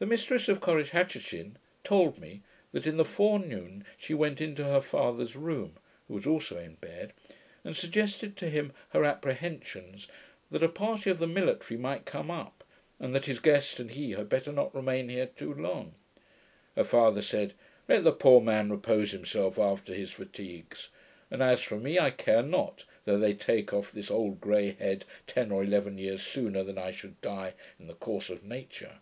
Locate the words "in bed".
6.56-7.12